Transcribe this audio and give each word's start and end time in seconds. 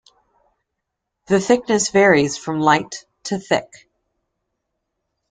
The 1.27 1.39
thickness 1.39 1.91
varies 1.91 2.35
from 2.35 2.59
light 2.59 3.05
to 3.25 3.37
thick. 3.37 3.87